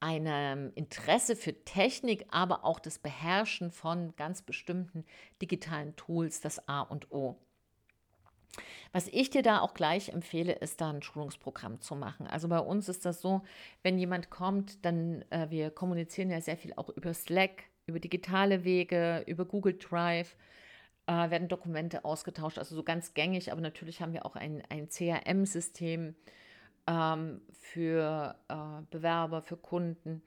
einem 0.00 0.72
Interesse 0.74 1.36
für 1.36 1.64
Technik, 1.64 2.26
aber 2.30 2.64
auch 2.64 2.80
das 2.80 2.98
Beherrschen 2.98 3.70
von 3.70 4.14
ganz 4.16 4.42
bestimmten 4.42 5.04
digitalen 5.42 5.94
Tools, 5.96 6.40
das 6.40 6.66
A 6.68 6.82
und 6.82 7.10
O. 7.12 7.38
Was 8.92 9.06
ich 9.08 9.30
dir 9.30 9.42
da 9.42 9.60
auch 9.60 9.74
gleich 9.74 10.08
empfehle, 10.08 10.52
ist 10.54 10.80
da 10.80 10.90
ein 10.90 11.02
Schulungsprogramm 11.02 11.80
zu 11.80 11.94
machen. 11.94 12.26
Also 12.26 12.48
bei 12.48 12.58
uns 12.58 12.88
ist 12.88 13.04
das 13.04 13.20
so, 13.20 13.42
wenn 13.82 13.98
jemand 13.98 14.30
kommt, 14.30 14.84
dann, 14.84 15.24
äh, 15.30 15.48
wir 15.50 15.70
kommunizieren 15.70 16.30
ja 16.30 16.40
sehr 16.40 16.56
viel 16.56 16.72
auch 16.74 16.88
über 16.88 17.14
Slack, 17.14 17.69
über 17.86 18.00
digitale 18.00 18.64
Wege, 18.64 19.24
über 19.26 19.44
Google 19.44 19.76
Drive 19.78 20.36
äh, 21.06 21.30
werden 21.30 21.48
Dokumente 21.48 22.04
ausgetauscht, 22.04 22.58
also 22.58 22.74
so 22.74 22.82
ganz 22.82 23.14
gängig, 23.14 23.50
aber 23.50 23.60
natürlich 23.60 24.00
haben 24.00 24.12
wir 24.12 24.24
auch 24.24 24.36
ein, 24.36 24.62
ein 24.68 24.88
CRM-System 24.88 26.14
ähm, 26.86 27.40
für 27.52 28.36
äh, 28.48 28.82
Bewerber, 28.90 29.42
für 29.42 29.56
Kunden 29.56 30.22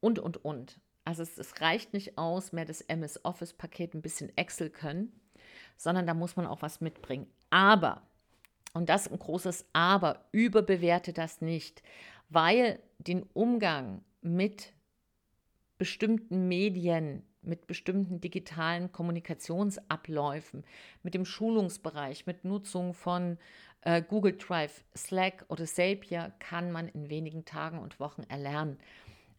und, 0.00 0.18
und, 0.18 0.44
und. 0.44 0.80
Also 1.04 1.22
es, 1.22 1.36
es 1.36 1.60
reicht 1.60 1.92
nicht 1.92 2.16
aus, 2.16 2.52
mehr 2.52 2.64
das 2.64 2.80
MS 2.80 3.24
Office-Paket 3.24 3.94
ein 3.94 4.02
bisschen 4.02 4.34
Excel 4.36 4.70
können, 4.70 5.12
sondern 5.76 6.06
da 6.06 6.14
muss 6.14 6.36
man 6.36 6.46
auch 6.46 6.62
was 6.62 6.80
mitbringen. 6.80 7.26
Aber, 7.50 8.02
und 8.72 8.88
das 8.88 9.06
ist 9.06 9.12
ein 9.12 9.18
großes 9.18 9.66
Aber, 9.72 10.24
überbewerte 10.32 11.12
das 11.12 11.40
nicht, 11.40 11.82
weil 12.30 12.78
den 12.98 13.24
Umgang 13.34 14.02
mit 14.22 14.72
bestimmten 15.78 16.48
Medien, 16.48 17.24
mit 17.42 17.66
bestimmten 17.66 18.20
digitalen 18.20 18.90
Kommunikationsabläufen, 18.92 20.64
mit 21.02 21.14
dem 21.14 21.24
Schulungsbereich, 21.24 22.26
mit 22.26 22.44
Nutzung 22.44 22.94
von 22.94 23.38
äh, 23.82 24.02
Google 24.02 24.36
Drive, 24.36 24.84
Slack 24.96 25.44
oder 25.48 25.66
Zapier 25.66 26.32
kann 26.38 26.72
man 26.72 26.88
in 26.88 27.10
wenigen 27.10 27.44
Tagen 27.44 27.78
und 27.78 28.00
Wochen 28.00 28.22
erlernen. 28.22 28.78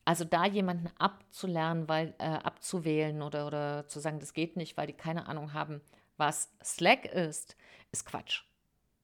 Also 0.06 0.24
da 0.24 0.46
jemanden 0.46 0.90
abzulernen, 1.00 1.90
weil 1.90 2.14
äh, 2.20 2.26
abzuwählen 2.26 3.24
oder, 3.24 3.48
oder 3.48 3.88
zu 3.88 4.00
sagen, 4.00 4.20
das 4.20 4.34
geht 4.34 4.56
nicht, 4.56 4.78
weil 4.78 4.88
die 4.88 4.94
keine 4.94 5.28
Ahnung 5.28 5.54
haben, 5.54 5.82
was 6.18 6.54
Slack 6.64 7.06
ist, 7.06 7.56
ist 7.92 8.06
Quatsch. 8.06 8.44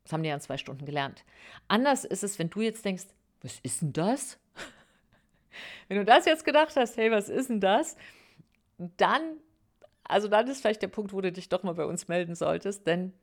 Das 0.04 0.14
haben 0.14 0.24
die 0.24 0.30
ja 0.30 0.36
in 0.36 0.42
zwei 0.42 0.58
Stunden 0.58 0.86
gelernt. 0.86 1.24
Anders 1.68 2.06
ist 2.06 2.24
es, 2.24 2.38
wenn 2.38 2.50
du 2.50 2.62
jetzt 2.62 2.86
denkst, 2.86 3.06
was 3.42 3.60
ist 3.64 3.82
denn 3.82 3.94
das? 3.94 4.38
Wenn 5.88 5.98
du 5.98 6.06
das 6.06 6.26
jetzt 6.26 6.46
gedacht 6.46 6.76
hast, 6.76 6.98
hey, 6.98 7.12
was 7.12 7.30
ist 7.30 7.50
denn 7.50 7.60
das? 7.60 7.96
dann, 8.98 9.38
also 10.04 10.28
dann 10.28 10.48
ist 10.48 10.62
vielleicht 10.62 10.82
der 10.82 10.88
Punkt, 10.88 11.14
wo 11.14 11.22
du 11.22 11.32
dich 11.32 11.50
doch 11.50 11.64
mal 11.64 11.76
bei 11.76 11.86
uns 11.86 12.08
melden 12.08 12.36
solltest, 12.36 12.88
denn 12.88 13.14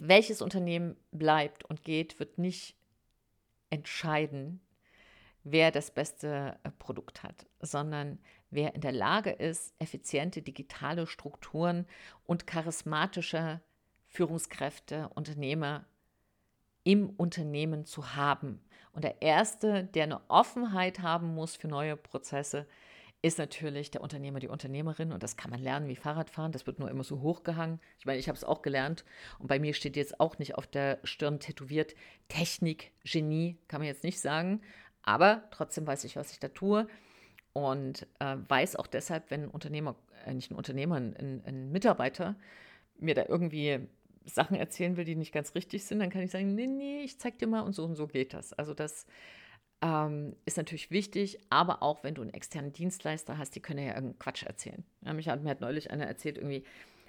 welches 0.00 0.42
Unternehmen 0.42 0.96
bleibt 1.12 1.64
und 1.64 1.84
geht, 1.84 2.18
wird 2.18 2.38
nicht 2.38 2.76
entscheiden, 3.70 4.60
wer 5.44 5.70
das 5.70 5.90
beste 5.90 6.58
äh, 6.64 6.70
Produkt 6.78 7.22
hat, 7.22 7.46
sondern 7.60 8.18
wer 8.50 8.74
in 8.74 8.80
der 8.80 8.92
Lage 8.92 9.30
ist, 9.30 9.74
effiziente 9.78 10.42
digitale 10.42 11.06
Strukturen 11.06 11.86
und 12.24 12.46
charismatische 12.46 13.60
Führungskräfte, 14.06 15.10
Unternehmer 15.14 15.84
im 16.82 17.10
Unternehmen 17.10 17.84
zu 17.84 18.14
haben. 18.14 18.60
Und 18.94 19.04
der 19.04 19.20
Erste, 19.20 19.84
der 19.84 20.04
eine 20.04 20.20
Offenheit 20.28 21.00
haben 21.00 21.34
muss 21.34 21.56
für 21.56 21.68
neue 21.68 21.96
Prozesse, 21.96 22.66
ist 23.22 23.38
natürlich 23.38 23.90
der 23.90 24.02
Unternehmer, 24.02 24.38
die 24.38 24.48
Unternehmerin. 24.48 25.10
Und 25.10 25.22
das 25.22 25.36
kann 25.36 25.50
man 25.50 25.60
lernen 25.60 25.88
wie 25.88 25.96
Fahrradfahren. 25.96 26.52
Das 26.52 26.66
wird 26.66 26.78
nur 26.78 26.90
immer 26.90 27.04
so 27.04 27.20
hochgehangen. 27.20 27.80
Ich 27.98 28.06
meine, 28.06 28.18
ich 28.18 28.28
habe 28.28 28.36
es 28.36 28.44
auch 28.44 28.62
gelernt. 28.62 29.04
Und 29.38 29.48
bei 29.48 29.58
mir 29.58 29.74
steht 29.74 29.96
jetzt 29.96 30.20
auch 30.20 30.38
nicht 30.38 30.56
auf 30.56 30.66
der 30.66 30.98
Stirn 31.04 31.40
tätowiert 31.40 31.94
Technik, 32.28 32.92
Genie, 33.02 33.56
kann 33.66 33.80
man 33.80 33.88
jetzt 33.88 34.04
nicht 34.04 34.20
sagen. 34.20 34.60
Aber 35.02 35.44
trotzdem 35.50 35.86
weiß 35.86 36.04
ich, 36.04 36.16
was 36.16 36.32
ich 36.32 36.38
da 36.38 36.48
tue. 36.48 36.86
Und 37.54 38.06
äh, 38.20 38.36
weiß 38.46 38.76
auch 38.76 38.86
deshalb, 38.86 39.30
wenn 39.30 39.44
ein 39.44 39.50
Unternehmer, 39.50 39.96
äh, 40.26 40.34
nicht 40.34 40.50
ein 40.50 40.56
Unternehmer, 40.56 40.96
ein, 40.96 41.42
ein 41.46 41.72
Mitarbeiter 41.72 42.36
mir 42.98 43.14
da 43.14 43.24
irgendwie 43.26 43.88
Sachen 44.24 44.56
erzählen 44.56 44.96
will, 44.96 45.04
die 45.04 45.16
nicht 45.16 45.32
ganz 45.32 45.54
richtig 45.54 45.84
sind, 45.84 45.98
dann 45.98 46.10
kann 46.10 46.22
ich 46.22 46.30
sagen, 46.30 46.54
nee, 46.54 46.66
nee, 46.66 47.02
ich 47.02 47.18
zeig 47.18 47.38
dir 47.38 47.46
mal 47.46 47.60
und 47.60 47.74
so 47.74 47.84
und 47.84 47.94
so 47.94 48.06
geht 48.06 48.34
das. 48.34 48.52
Also 48.52 48.74
das 48.74 49.06
ähm, 49.82 50.34
ist 50.46 50.56
natürlich 50.56 50.90
wichtig, 50.90 51.38
aber 51.50 51.82
auch 51.82 52.04
wenn 52.04 52.14
du 52.14 52.22
einen 52.22 52.32
externen 52.32 52.72
Dienstleister 52.72 53.36
hast, 53.36 53.54
die 53.54 53.60
können 53.60 53.80
ja 53.80 53.94
irgendeinen 53.94 54.18
Quatsch 54.18 54.44
erzählen. 54.44 54.82
Ja, 55.02 55.12
mich 55.12 55.28
hat, 55.28 55.42
mir 55.42 55.50
hat 55.50 55.60
neulich 55.60 55.90
einer 55.90 56.06
erzählt, 56.06 56.38
irgendwie, 56.38 56.64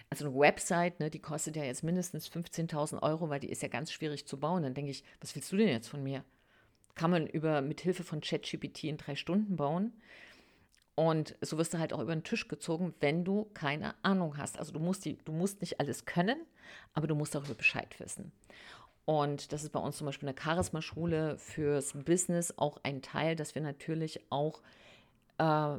also 0.09 0.25
eine 0.25 0.37
Website, 0.37 0.99
ne, 0.99 1.09
die 1.09 1.21
kostet 1.21 1.55
ja 1.55 1.63
jetzt 1.63 1.83
mindestens 1.83 2.29
15.000 2.29 3.01
Euro, 3.01 3.29
weil 3.29 3.39
die 3.39 3.49
ist 3.49 3.61
ja 3.61 3.69
ganz 3.69 3.91
schwierig 3.93 4.27
zu 4.27 4.39
bauen. 4.39 4.63
Dann 4.63 4.73
denke 4.73 4.91
ich, 4.91 5.03
was 5.21 5.35
willst 5.35 5.51
du 5.51 5.57
denn 5.57 5.69
jetzt 5.69 5.87
von 5.87 6.03
mir? 6.03 6.23
Kann 6.95 7.11
man 7.11 7.27
über, 7.27 7.61
mit 7.61 7.81
Hilfe 7.81 8.03
von 8.03 8.21
ChatGPT 8.21 8.85
in 8.85 8.97
drei 8.97 9.15
Stunden 9.15 9.55
bauen? 9.55 9.93
Und 10.95 11.35
so 11.41 11.57
wirst 11.57 11.73
du 11.73 11.79
halt 11.79 11.91
auch 11.91 11.99
über 11.99 12.15
den 12.15 12.23
Tisch 12.23 12.47
gezogen, 12.47 12.93
wenn 13.01 13.25
du 13.25 13.49
keine 13.53 13.93
Ahnung 14.03 14.37
hast. 14.37 14.57
Also 14.57 14.71
du 14.71 14.79
musst, 14.79 15.03
die, 15.03 15.17
du 15.17 15.33
musst 15.33 15.59
nicht 15.61 15.79
alles 15.79 16.05
können, 16.05 16.39
aber 16.93 17.07
du 17.07 17.15
musst 17.15 17.35
darüber 17.35 17.53
Bescheid 17.53 17.99
wissen. 17.99 18.31
Und 19.03 19.51
das 19.51 19.63
ist 19.63 19.71
bei 19.71 19.79
uns 19.79 19.97
zum 19.97 20.05
Beispiel 20.05 20.29
eine 20.29 20.41
Charisma-Schule 20.41 21.37
fürs 21.37 21.93
Business 21.93 22.57
auch 22.57 22.79
ein 22.83 23.01
Teil, 23.01 23.35
dass 23.35 23.53
wir 23.53 23.61
natürlich 23.61 24.19
auch 24.31 24.61
äh, 25.37 25.77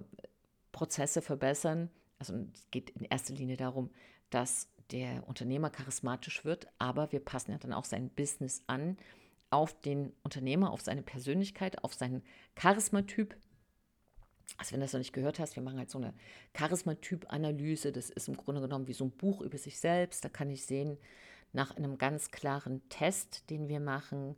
Prozesse 0.73 1.23
verbessern. 1.23 1.91
Also 2.19 2.35
es 2.35 2.71
geht 2.71 2.91
in 2.91 3.05
erster 3.05 3.35
Linie 3.35 3.57
darum, 3.57 3.91
dass 4.31 4.69
der 4.93 5.27
Unternehmer 5.27 5.71
charismatisch 5.71 6.45
wird, 6.45 6.69
aber 6.79 7.11
wir 7.11 7.21
passen 7.21 7.51
ja 7.51 7.59
dann 7.59 7.73
auch 7.73 7.85
sein 7.85 8.11
Business 8.11 8.63
an 8.69 8.97
auf 9.51 9.81
den 9.81 10.13
Unternehmer, 10.23 10.71
auf 10.71 10.81
seine 10.81 11.03
Persönlichkeit, 11.03 11.83
auf 11.83 11.95
seinen 11.95 12.23
Charismatyp. 12.55 13.37
Also 14.59 14.73
wenn 14.73 14.81
du 14.81 14.85
das 14.85 14.93
noch 14.93 15.01
nicht 15.01 15.13
gehört 15.13 15.39
hast, 15.39 15.57
wir 15.57 15.63
machen 15.63 15.79
halt 15.79 15.91
so 15.91 15.99
eine 15.99 16.15
Charismatyp-Analyse. 16.55 17.93
Das 17.93 18.11
ist 18.11 18.29
im 18.29 18.37
Grunde 18.37 18.61
genommen 18.61 18.87
wie 18.89 18.93
so 18.93 19.05
ein 19.05 19.11
Buch 19.11 19.41
über 19.41 19.59
sich 19.59 19.79
selbst. 19.79 20.25
Da 20.25 20.29
kann 20.29 20.51
ich 20.51 20.65
sehen, 20.65 20.97
nach 21.53 21.77
einem 21.77 21.99
ganz 21.99 22.31
klaren 22.31 22.87
Test, 22.89 23.51
den 23.51 23.69
wir 23.69 23.81
machen 23.81 24.37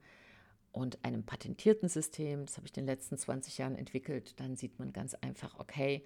und 0.73 1.05
einem 1.05 1.25
patentierten 1.25 1.89
System, 1.89 2.47
das 2.47 2.57
habe 2.57 2.67
ich 2.67 2.77
in 2.77 2.85
den 2.85 2.95
letzten 2.95 3.19
20 3.19 3.59
Jahren 3.59 3.77
entwickelt, 3.77 4.39
dann 4.39 4.57
sieht 4.57 4.79
man 4.79 4.93
ganz 4.93 5.15
einfach, 5.15 5.59
okay, 5.59 6.05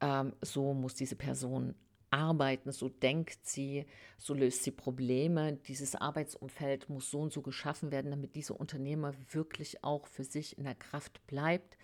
ähm, 0.00 0.32
so 0.40 0.72
muss 0.74 0.94
diese 0.94 1.16
Person 1.16 1.74
arbeiten, 2.10 2.72
so 2.72 2.88
denkt 2.88 3.46
sie, 3.46 3.86
so 4.18 4.34
löst 4.34 4.64
sie 4.64 4.70
Probleme. 4.70 5.54
Dieses 5.66 5.94
Arbeitsumfeld 5.94 6.88
muss 6.88 7.10
so 7.10 7.20
und 7.20 7.32
so 7.32 7.40
geschaffen 7.42 7.90
werden, 7.90 8.10
damit 8.10 8.34
dieser 8.34 8.58
Unternehmer 8.60 9.14
wirklich 9.30 9.82
auch 9.82 10.06
für 10.06 10.24
sich 10.24 10.58
in 10.58 10.64
der 10.64 10.74
Kraft 10.74 11.26
bleibt. 11.26 11.78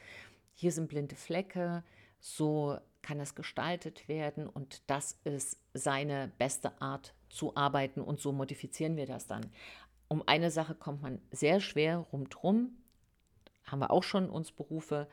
Hier 0.61 0.73
sind 0.73 0.89
blinde 0.89 1.15
Flecke, 1.15 1.85
so 2.19 2.79
kann 3.01 3.21
es 3.21 3.37
gestaltet 3.37 4.09
werden 4.09 4.49
und 4.49 4.83
das 4.89 5.17
ist 5.23 5.57
seine 5.73 6.33
beste 6.37 6.83
Art 6.83 7.15
zu 7.31 7.55
arbeiten 7.55 8.01
und 8.01 8.19
so 8.19 8.33
modifizieren 8.33 8.97
wir 8.97 9.07
das 9.07 9.29
dann. 9.29 9.53
Um 10.09 10.21
eine 10.27 10.51
Sache 10.51 10.75
kommt 10.75 11.01
man 11.01 11.21
sehr 11.31 11.61
schwer 11.61 11.99
rumdrum. 11.99 12.77
Haben 13.67 13.79
wir 13.79 13.93
auch 13.93 14.03
schon 14.03 14.29
uns 14.29 14.51
Berufe 14.51 15.07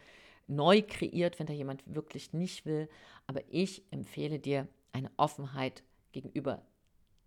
neu 0.47 0.81
kreiert, 0.81 1.37
wenn 1.37 1.45
da 1.45 1.53
jemand 1.53 1.83
wirklich 1.85 2.33
nicht 2.33 2.65
will. 2.65 2.89
Aber 3.27 3.41
ich 3.47 3.83
empfehle 3.91 4.39
dir 4.39 4.67
eine 4.93 5.11
Offenheit 5.15 5.83
gegenüber 6.11 6.63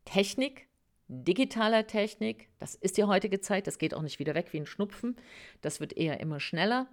Technik, 0.04 0.66
digitaler 1.06 1.86
Technik. 1.86 2.48
Das 2.58 2.74
ist 2.74 2.96
die 2.96 3.04
heutige 3.04 3.40
Zeit. 3.40 3.68
Das 3.68 3.78
geht 3.78 3.94
auch 3.94 4.02
nicht 4.02 4.18
wieder 4.18 4.34
weg 4.34 4.52
wie 4.52 4.58
ein 4.58 4.66
Schnupfen. 4.66 5.14
Das 5.60 5.78
wird 5.78 5.96
eher 5.96 6.18
immer 6.18 6.40
schneller. 6.40 6.88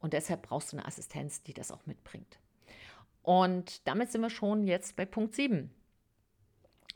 Und 0.00 0.12
deshalb 0.12 0.42
brauchst 0.42 0.72
du 0.72 0.76
eine 0.76 0.86
Assistenz, 0.86 1.42
die 1.42 1.54
das 1.54 1.70
auch 1.70 1.86
mitbringt. 1.86 2.38
Und 3.22 3.86
damit 3.88 4.12
sind 4.12 4.20
wir 4.20 4.30
schon 4.30 4.66
jetzt 4.66 4.96
bei 4.96 5.04
Punkt 5.04 5.34
7. 5.34 5.70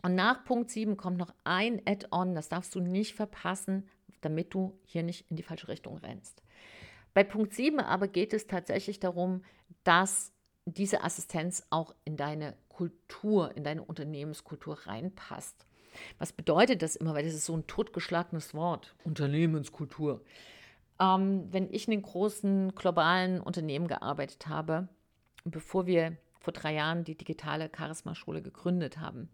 Und 0.02 0.14
nach 0.14 0.45
Punkt 0.45 0.71
7 0.71 0.97
kommt 0.97 1.19
noch 1.19 1.35
ein 1.45 1.83
Add-on, 1.87 2.35
das 2.35 2.49
darfst 2.49 2.75
du 2.75 2.80
nicht 2.80 3.14
verpassen, 3.14 3.88
damit 4.21 4.54
du 4.54 4.78
hier 4.85 5.02
nicht 5.02 5.30
in 5.30 5.37
die 5.37 5.42
falsche 5.42 5.69
Richtung 5.69 5.99
rennst. 5.99 6.42
Bei 7.14 7.25
Punkt 7.25 7.54
7 7.54 7.80
aber 7.80 8.09
geht 8.09 8.33
es 8.33 8.47
tatsächlich 8.47 9.00
darum, 9.00 9.42
dass 9.85 10.33
diese 10.64 11.02
Assistenz 11.02 11.66
auch 11.71 11.95
in 12.04 12.16
deine 12.16 12.57
Kultur, 12.69 13.57
in 13.57 13.64
deine 13.64 13.83
Unternehmenskultur 13.83 14.78
reinpasst. 14.87 15.66
Was 16.19 16.33
bedeutet 16.33 16.83
das 16.83 16.97
immer? 16.97 17.14
Weil 17.14 17.25
das 17.25 17.35
ist 17.35 17.47
so 17.47 17.57
ein 17.57 17.66
totgeschlagenes 17.66 18.54
Wort, 18.54 18.95
Unternehmenskultur. 19.04 20.23
Ähm, 21.00 21.49
wenn 21.50 21.73
ich 21.73 21.88
in 21.88 21.92
den 21.92 22.02
großen 22.02 22.75
globalen 22.75 23.40
Unternehmen 23.40 23.88
gearbeitet 23.88 24.47
habe, 24.47 24.88
bevor 25.45 25.87
wir 25.87 26.16
vor 26.38 26.52
drei 26.52 26.75
Jahren 26.75 27.04
die 27.04 27.16
digitale 27.16 27.71
Charisma-Schule 27.75 28.42
gegründet 28.42 28.99
haben, 28.99 29.30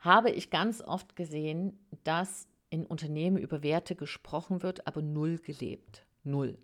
habe 0.00 0.30
ich 0.30 0.50
ganz 0.50 0.82
oft 0.82 1.16
gesehen, 1.16 1.78
dass 2.04 2.48
in 2.70 2.86
Unternehmen 2.86 3.38
über 3.38 3.62
Werte 3.62 3.94
gesprochen 3.94 4.62
wird, 4.62 4.86
aber 4.86 5.02
null 5.02 5.38
gelebt. 5.38 6.04
Null. 6.24 6.58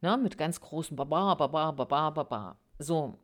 Na, 0.00 0.16
mit 0.16 0.38
ganz 0.38 0.60
großen 0.60 0.96
Baba, 0.96 1.34
Baba, 1.34 1.72
Baba, 1.72 2.10
Baba. 2.10 2.56
So, 2.78 3.18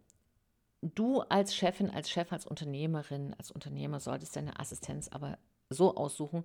du 0.82 1.20
als 1.20 1.54
Chefin, 1.54 1.90
als 1.90 2.10
Chef, 2.10 2.32
als 2.32 2.46
Unternehmerin, 2.46 3.34
als 3.38 3.50
Unternehmer 3.52 4.00
solltest 4.00 4.34
deine 4.34 4.58
Assistenz 4.58 5.08
aber 5.08 5.38
so 5.70 5.96
aussuchen, 5.96 6.44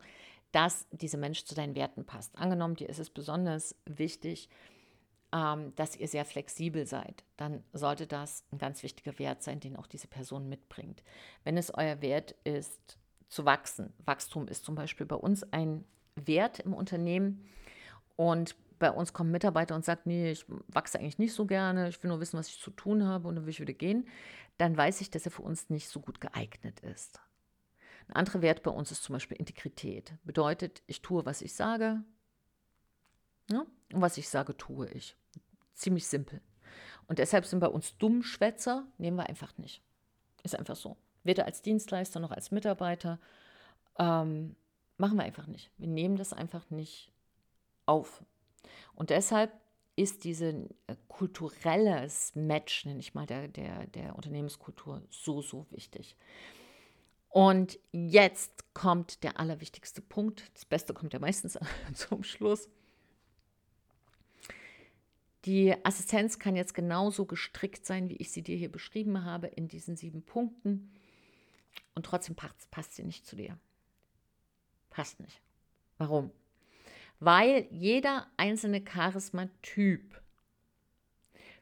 dass 0.51 0.87
dieser 0.91 1.17
Mensch 1.17 1.45
zu 1.45 1.55
deinen 1.55 1.75
Werten 1.75 2.05
passt. 2.05 2.37
Angenommen, 2.37 2.75
dir 2.75 2.89
ist 2.89 2.99
es 2.99 3.09
besonders 3.09 3.75
wichtig, 3.85 4.49
ähm, 5.31 5.73
dass 5.75 5.95
ihr 5.95 6.07
sehr 6.07 6.25
flexibel 6.25 6.87
seid, 6.87 7.23
dann 7.37 7.63
sollte 7.73 8.07
das 8.07 8.43
ein 8.51 8.57
ganz 8.57 8.81
wichtiger 8.81 9.17
Wert 9.19 9.43
sein, 9.43 9.59
den 9.59 9.75
auch 9.75 9.87
diese 9.87 10.07
Person 10.07 10.49
mitbringt. 10.49 11.03
Wenn 11.43 11.57
es 11.57 11.73
euer 11.73 12.01
Wert 12.01 12.35
ist, 12.43 12.97
zu 13.27 13.45
wachsen, 13.45 13.93
Wachstum 14.05 14.47
ist 14.47 14.65
zum 14.65 14.73
Beispiel 14.73 15.05
bei 15.05 15.15
uns 15.15 15.43
ein 15.53 15.85
Wert 16.15 16.59
im 16.59 16.73
Unternehmen 16.73 17.47
und 18.15 18.55
bei 18.79 18.89
uns 18.89 19.13
kommen 19.13 19.29
Mitarbeiter 19.29 19.75
und 19.75 19.85
sagt, 19.85 20.07
nee, 20.07 20.31
ich 20.31 20.45
wachse 20.67 20.99
eigentlich 20.99 21.19
nicht 21.19 21.33
so 21.33 21.45
gerne, 21.45 21.89
ich 21.89 22.01
will 22.01 22.09
nur 22.09 22.21
wissen, 22.21 22.39
was 22.39 22.47
ich 22.47 22.59
zu 22.59 22.71
tun 22.71 23.05
habe 23.05 23.27
und 23.27 23.35
dann 23.35 23.45
will 23.45 23.51
ich 23.51 23.59
wieder 23.59 23.73
gehen, 23.73 24.07
dann 24.57 24.75
weiß 24.75 25.01
ich, 25.01 25.11
dass 25.11 25.25
er 25.25 25.31
für 25.31 25.43
uns 25.43 25.69
nicht 25.69 25.89
so 25.89 25.99
gut 25.99 26.19
geeignet 26.19 26.79
ist. 26.79 27.19
Ein 28.09 28.15
anderer 28.15 28.41
Wert 28.41 28.63
bei 28.63 28.71
uns 28.71 28.91
ist 28.91 29.03
zum 29.03 29.13
Beispiel 29.13 29.37
Integrität. 29.37 30.13
Bedeutet, 30.23 30.81
ich 30.87 31.03
tue, 31.03 31.25
was 31.25 31.43
ich 31.43 31.53
sage. 31.53 32.03
Ja? 33.51 33.65
Und 33.93 34.01
was 34.01 34.17
ich 34.17 34.27
sage, 34.27 34.57
tue 34.57 34.89
ich. 34.89 35.15
Ziemlich 35.75 36.07
simpel. 36.07 36.41
Und 37.07 37.19
deshalb 37.19 37.45
sind 37.45 37.59
bei 37.59 37.67
uns 37.67 37.97
Dummschwätzer, 37.97 38.87
nehmen 38.97 39.17
wir 39.17 39.27
einfach 39.27 39.55
nicht. 39.59 39.83
Ist 40.41 40.57
einfach 40.57 40.75
so. 40.75 40.97
Weder 41.23 41.45
als 41.45 41.61
Dienstleister 41.61 42.19
noch 42.19 42.31
als 42.31 42.49
Mitarbeiter. 42.49 43.19
Ähm, 43.99 44.55
machen 44.97 45.17
wir 45.17 45.23
einfach 45.23 45.45
nicht. 45.45 45.69
Wir 45.77 45.87
nehmen 45.87 46.17
das 46.17 46.33
einfach 46.33 46.67
nicht 46.71 47.11
auf. 47.85 48.23
Und 48.95 49.11
deshalb 49.11 49.51
ist 49.95 50.23
dieses 50.23 50.55
äh, 50.87 50.95
kulturelles 51.07 52.33
Match, 52.33 52.85
nenne 52.85 53.01
ich 53.01 53.13
mal, 53.13 53.27
der, 53.27 53.49
der, 53.49 53.85
der 53.87 54.15
Unternehmenskultur 54.15 55.03
so, 55.11 55.43
so 55.43 55.67
wichtig. 55.69 56.15
Und 57.29 57.79
jetzt 57.91 58.73
kommt 58.73 59.23
der 59.23 59.39
allerwichtigste 59.39 60.01
Punkt. 60.01 60.51
Das 60.55 60.65
Beste 60.65 60.93
kommt 60.93 61.13
ja 61.13 61.19
meistens 61.19 61.57
zum 61.93 62.23
Schluss. 62.23 62.69
Die 65.45 65.73
Assistenz 65.85 66.37
kann 66.37 66.55
jetzt 66.55 66.73
genauso 66.73 67.25
gestrickt 67.25 67.85
sein, 67.85 68.09
wie 68.09 68.17
ich 68.17 68.31
sie 68.31 68.41
dir 68.41 68.57
hier 68.57 68.71
beschrieben 68.71 69.23
habe, 69.23 69.47
in 69.47 69.67
diesen 69.67 69.95
sieben 69.95 70.23
Punkten. 70.23 70.91
Und 71.95 72.05
trotzdem 72.05 72.35
passt, 72.35 72.69
passt 72.71 72.95
sie 72.95 73.03
nicht 73.03 73.25
zu 73.25 73.35
dir. 73.35 73.57
Passt 74.89 75.19
nicht. 75.19 75.41
Warum? 75.97 76.31
Weil 77.19 77.67
jeder 77.71 78.27
einzelne 78.37 78.83
Charisma-Typ 78.85 80.21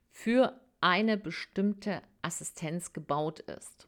für 0.09 0.59
eine 0.81 1.17
bestimmte 1.17 2.01
Assistenz 2.21 2.93
gebaut 2.93 3.39
ist. 3.41 3.87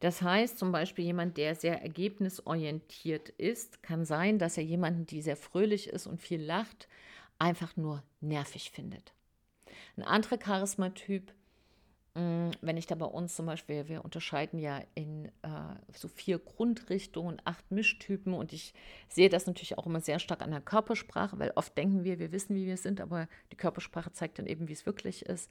Das 0.00 0.20
heißt 0.20 0.58
zum 0.58 0.72
Beispiel 0.72 1.04
jemand, 1.04 1.36
der 1.38 1.54
sehr 1.54 1.80
ergebnisorientiert 1.82 3.30
ist, 3.30 3.82
kann 3.82 4.04
sein, 4.04 4.38
dass 4.38 4.58
er 4.58 4.64
jemanden, 4.64 5.06
die 5.06 5.22
sehr 5.22 5.36
fröhlich 5.36 5.88
ist 5.88 6.06
und 6.06 6.20
viel 6.20 6.42
lacht, 6.42 6.88
einfach 7.38 7.76
nur 7.76 8.02
nervig 8.20 8.70
findet. 8.70 9.12
Ein 9.96 10.02
anderer 10.02 10.36
Charismatyp, 10.36 11.32
mm, 12.14 12.50
wenn 12.60 12.76
ich 12.76 12.86
da 12.86 12.94
bei 12.94 13.06
uns 13.06 13.36
zum 13.36 13.46
Beispiel, 13.46 13.88
wir 13.88 14.04
unterscheiden 14.04 14.58
ja 14.58 14.82
in 14.94 15.26
äh, 15.42 15.74
so 15.94 16.08
vier 16.08 16.38
Grundrichtungen, 16.38 17.40
acht 17.44 17.70
Mischtypen 17.70 18.34
und 18.34 18.52
ich 18.52 18.74
sehe 19.08 19.30
das 19.30 19.46
natürlich 19.46 19.78
auch 19.78 19.86
immer 19.86 20.00
sehr 20.00 20.18
stark 20.18 20.42
an 20.42 20.50
der 20.50 20.60
Körpersprache, 20.60 21.38
weil 21.38 21.52
oft 21.54 21.76
denken 21.76 22.04
wir, 22.04 22.18
wir 22.18 22.32
wissen, 22.32 22.54
wie 22.54 22.66
wir 22.66 22.76
sind, 22.76 23.00
aber 23.00 23.28
die 23.50 23.56
Körpersprache 23.56 24.12
zeigt 24.12 24.38
dann 24.38 24.46
eben, 24.46 24.68
wie 24.68 24.74
es 24.74 24.84
wirklich 24.84 25.24
ist. 25.24 25.50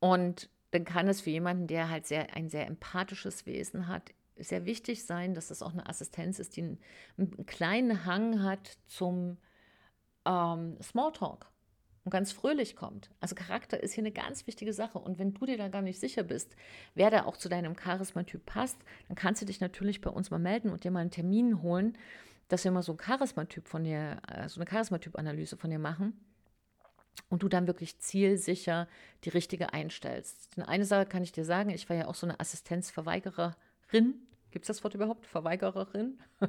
Und 0.00 0.48
dann 0.76 0.84
kann 0.84 1.08
es 1.08 1.22
für 1.22 1.30
jemanden, 1.30 1.66
der 1.66 1.88
halt 1.88 2.06
sehr, 2.06 2.36
ein 2.36 2.50
sehr 2.50 2.66
empathisches 2.66 3.46
Wesen 3.46 3.88
hat, 3.88 4.12
sehr 4.36 4.66
wichtig 4.66 5.06
sein, 5.06 5.32
dass 5.32 5.48
das 5.48 5.62
auch 5.62 5.72
eine 5.72 5.88
Assistenz 5.88 6.38
ist, 6.38 6.56
die 6.56 6.62
einen, 6.62 6.78
einen 7.16 7.46
kleinen 7.46 8.04
Hang 8.04 8.42
hat 8.42 8.76
zum 8.86 9.38
ähm, 10.26 10.76
Smalltalk 10.82 11.50
und 12.04 12.10
ganz 12.10 12.30
fröhlich 12.32 12.76
kommt. 12.76 13.10
Also 13.20 13.34
Charakter 13.34 13.82
ist 13.82 13.94
hier 13.94 14.02
eine 14.02 14.12
ganz 14.12 14.46
wichtige 14.46 14.74
Sache. 14.74 14.98
Und 14.98 15.18
wenn 15.18 15.32
du 15.32 15.46
dir 15.46 15.56
da 15.56 15.68
gar 15.68 15.80
nicht 15.80 15.98
sicher 15.98 16.22
bist, 16.22 16.54
wer 16.94 17.10
da 17.10 17.24
auch 17.24 17.38
zu 17.38 17.48
deinem 17.48 17.74
Charismatyp 17.74 18.44
passt, 18.44 18.76
dann 19.08 19.16
kannst 19.16 19.40
du 19.40 19.46
dich 19.46 19.60
natürlich 19.60 20.02
bei 20.02 20.10
uns 20.10 20.30
mal 20.30 20.38
melden 20.38 20.70
und 20.70 20.84
dir 20.84 20.90
mal 20.90 21.00
einen 21.00 21.10
Termin 21.10 21.62
holen, 21.62 21.96
dass 22.48 22.64
wir 22.64 22.70
mal 22.70 22.82
so 22.82 22.92
ein 22.92 22.98
Charismatyp 22.98 23.66
von 23.66 23.84
dir, 23.84 24.20
äh, 24.28 24.46
so 24.50 24.60
eine 24.60 24.66
Charismatyp-Analyse 24.66 25.56
von 25.56 25.70
dir 25.70 25.78
machen 25.78 26.20
und 27.28 27.42
du 27.42 27.48
dann 27.48 27.66
wirklich 27.66 27.98
zielsicher 27.98 28.88
die 29.24 29.30
richtige 29.30 29.72
einstellst. 29.72 30.56
Denn 30.56 30.64
eine 30.64 30.84
Sache 30.84 31.06
kann 31.06 31.22
ich 31.22 31.32
dir 31.32 31.44
sagen, 31.44 31.70
ich 31.70 31.88
war 31.88 31.96
ja 31.96 32.06
auch 32.06 32.14
so 32.14 32.26
eine 32.26 32.40
Assistenzverweigererin. 32.40 33.56
Gibt 34.50 34.64
es 34.64 34.68
das 34.68 34.84
Wort 34.84 34.94
überhaupt? 34.94 35.26
Verweigererin? 35.26 36.18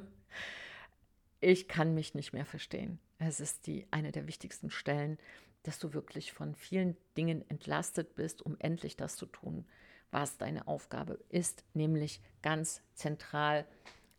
ich 1.39 1.67
kann 1.67 1.93
mich 1.93 2.13
nicht 2.13 2.33
mehr 2.33 2.45
verstehen. 2.45 2.99
Es 3.19 3.39
ist 3.39 3.67
die 3.67 3.87
eine 3.91 4.11
der 4.11 4.27
wichtigsten 4.27 4.69
Stellen, 4.69 5.17
dass 5.63 5.79
du 5.79 5.93
wirklich 5.93 6.31
von 6.31 6.55
vielen 6.55 6.95
Dingen 7.17 7.43
entlastet 7.49 8.15
bist, 8.15 8.41
um 8.41 8.55
endlich 8.59 8.95
das 8.95 9.15
zu 9.15 9.25
tun, 9.25 9.65
was 10.11 10.37
deine 10.37 10.67
Aufgabe 10.67 11.19
ist, 11.29 11.65
nämlich 11.73 12.21
ganz 12.41 12.81
zentral 12.93 13.65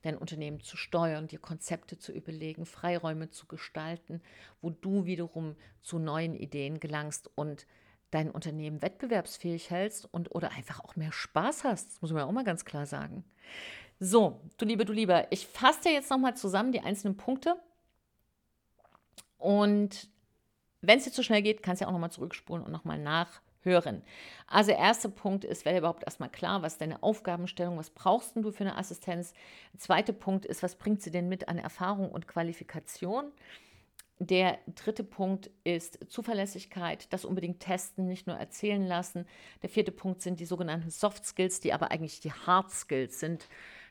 dein 0.02 0.16
Unternehmen 0.16 0.60
zu 0.60 0.76
steuern, 0.76 1.26
dir 1.26 1.38
Konzepte 1.38 1.98
zu 1.98 2.12
überlegen, 2.12 2.66
Freiräume 2.66 3.30
zu 3.30 3.46
gestalten, 3.46 4.22
wo 4.60 4.70
du 4.70 5.06
wiederum 5.06 5.56
zu 5.82 5.98
neuen 5.98 6.34
Ideen 6.34 6.80
gelangst 6.80 7.30
und 7.34 7.66
dein 8.10 8.30
Unternehmen 8.30 8.80
wettbewerbsfähig 8.80 9.70
hältst 9.70 10.12
und 10.12 10.34
oder 10.34 10.52
einfach 10.52 10.80
auch 10.80 10.96
mehr 10.96 11.12
Spaß 11.12 11.64
hast. 11.64 11.92
Das 11.92 12.02
muss 12.02 12.12
man 12.12 12.22
auch 12.22 12.32
mal 12.32 12.44
ganz 12.44 12.64
klar 12.64 12.86
sagen. 12.86 13.24
So, 14.00 14.40
du 14.56 14.64
Liebe, 14.64 14.84
du 14.84 14.92
Lieber, 14.92 15.30
ich 15.30 15.46
fasse 15.46 15.82
dir 15.82 15.92
jetzt 15.92 16.10
nochmal 16.10 16.36
zusammen 16.36 16.72
die 16.72 16.80
einzelnen 16.80 17.16
Punkte. 17.16 17.56
Und 19.36 20.08
wenn 20.80 20.98
es 20.98 21.04
dir 21.04 21.12
zu 21.12 21.22
schnell 21.22 21.42
geht, 21.42 21.62
kannst 21.62 21.80
du 21.80 21.84
ja 21.84 21.88
auch 21.88 21.92
nochmal 21.92 22.12
zurückspulen 22.12 22.64
und 22.64 22.72
nochmal 22.72 22.98
nachhören. 23.68 24.02
Also 24.46 24.72
erster 24.72 25.08
Punkt 25.08 25.44
ist, 25.44 25.64
werde 25.64 25.78
überhaupt 25.78 26.04
erstmal 26.04 26.30
klar, 26.30 26.62
was 26.62 26.74
ist 26.74 26.80
deine 26.80 27.02
Aufgabenstellung, 27.02 27.76
was 27.76 27.90
brauchst 27.90 28.36
du 28.36 28.50
für 28.50 28.64
eine 28.64 28.76
Assistenz. 28.76 29.34
Zweiter 29.76 30.12
Punkt 30.12 30.46
ist, 30.46 30.62
was 30.62 30.76
bringt 30.76 31.02
sie 31.02 31.10
denn 31.10 31.28
mit 31.28 31.48
an 31.48 31.58
Erfahrung 31.58 32.10
und 32.10 32.26
Qualifikation. 32.26 33.32
Der 34.20 34.58
dritte 34.74 35.04
Punkt 35.04 35.50
ist 35.62 36.10
Zuverlässigkeit, 36.10 37.12
das 37.12 37.24
unbedingt 37.24 37.60
testen, 37.60 38.08
nicht 38.08 38.26
nur 38.26 38.36
erzählen 38.36 38.84
lassen. 38.84 39.26
Der 39.62 39.68
vierte 39.68 39.92
Punkt 39.92 40.22
sind 40.22 40.40
die 40.40 40.46
sogenannten 40.46 40.90
Soft 40.90 41.24
Skills, 41.24 41.60
die 41.60 41.72
aber 41.72 41.92
eigentlich 41.92 42.20
die 42.20 42.32
Hard 42.32 42.72
Skills 42.72 43.20
sind. 43.20 43.48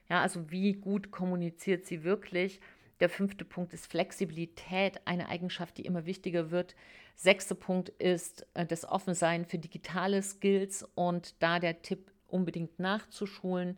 Ja, 0.09 0.21
also 0.21 0.51
wie 0.51 0.73
gut 0.73 1.11
kommuniziert 1.11 1.85
sie 1.85 2.03
wirklich. 2.03 2.59
Der 2.99 3.09
fünfte 3.09 3.45
Punkt 3.45 3.73
ist 3.73 3.87
Flexibilität, 3.87 5.01
eine 5.05 5.29
Eigenschaft, 5.29 5.77
die 5.77 5.85
immer 5.85 6.05
wichtiger 6.05 6.51
wird. 6.51 6.75
Sechster 7.15 7.55
Punkt 7.55 7.89
ist 7.89 8.45
äh, 8.53 8.65
das 8.65 8.85
Offensein 8.85 9.45
für 9.45 9.59
digitale 9.59 10.21
Skills 10.21 10.87
und 10.95 11.35
da 11.41 11.59
der 11.59 11.81
Tipp 11.81 12.11
unbedingt 12.27 12.79
nachzuschulen. 12.79 13.77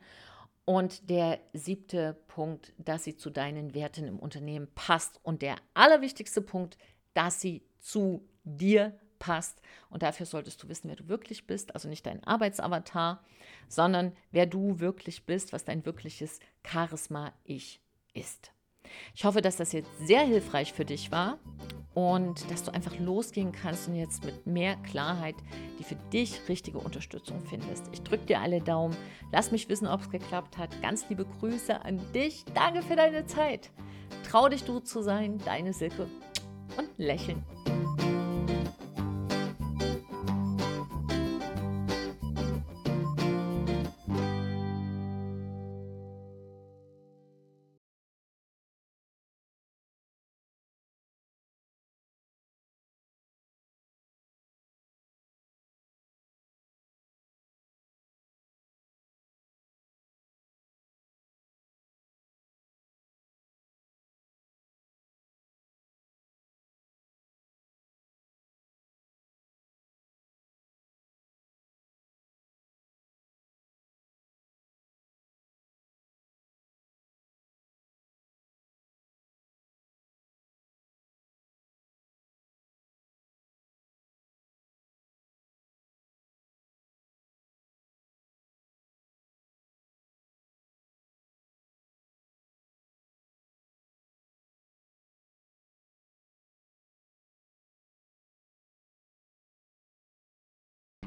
Und 0.65 1.10
der 1.10 1.39
siebte 1.53 2.13
Punkt, 2.27 2.73
dass 2.77 3.03
sie 3.03 3.15
zu 3.15 3.32
deinen 3.32 3.73
Werten 3.73 4.05
im 4.05 4.19
Unternehmen 4.19 4.67
passt. 4.75 5.19
Und 5.23 5.41
der 5.41 5.55
allerwichtigste 5.73 6.41
Punkt, 6.41 6.77
dass 7.15 7.41
sie 7.41 7.63
zu 7.79 8.27
dir 8.43 8.97
passt. 9.17 9.62
Und 9.89 10.03
dafür 10.03 10.25
solltest 10.25 10.62
du 10.62 10.69
wissen, 10.69 10.88
wer 10.88 10.95
du 10.95 11.08
wirklich 11.08 11.47
bist. 11.47 11.73
Also 11.73 11.89
nicht 11.89 12.05
dein 12.05 12.23
Arbeitsavatar, 12.23 13.23
sondern 13.67 14.15
wer 14.32 14.45
du 14.45 14.79
wirklich 14.79 15.25
bist, 15.25 15.53
was 15.53 15.65
dein 15.65 15.86
wirkliches 15.86 16.39
Charisma-Ich 16.63 17.82
ist. 18.13 18.51
Ich 19.15 19.25
hoffe, 19.25 19.41
dass 19.41 19.58
das 19.58 19.71
jetzt 19.71 19.89
sehr 19.99 20.21
hilfreich 20.21 20.73
für 20.73 20.86
dich 20.86 21.12
war 21.12 21.39
und 21.93 22.49
dass 22.52 22.63
du 22.63 22.73
einfach 22.73 22.97
losgehen 22.99 23.52
kannst 23.52 23.88
und 23.88 23.95
jetzt 23.95 24.23
mit 24.23 24.45
mehr 24.45 24.75
Klarheit 24.78 25.36
die 25.80 25.84
für 25.84 25.95
dich 26.13 26.47
richtige 26.47 26.78
Unterstützung 26.78 27.41
findest. 27.49 27.89
Ich 27.91 28.02
drücke 28.02 28.25
dir 28.25 28.39
alle 28.41 28.62
Daumen. 28.62 28.95
Lass 29.32 29.52
mich 29.52 29.67
wissen, 29.69 29.88
ob 29.88 30.02
es 30.02 30.10
geklappt 30.10 30.58
hat. 30.58 30.82
Ganz 30.82 31.08
liebe 31.10 31.25
Grüße 31.25 31.84
an 31.84 31.99
dich. 32.13 32.45
Danke 32.54 32.82
für 32.82 32.95
deine 32.95 33.25
Zeit. 33.25 33.71
Trau 34.30 34.49
dich, 34.49 34.63
du 34.63 34.80
zu 34.80 35.02
sein. 35.02 35.39
Deine 35.45 35.73
Silke 35.73 36.08
und 36.78 36.89
lächeln. 36.97 37.43